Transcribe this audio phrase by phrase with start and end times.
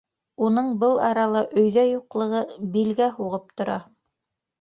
[0.45, 2.41] Уның был арала өйҙә юҡлығы
[2.79, 3.77] билгә һуғып тора.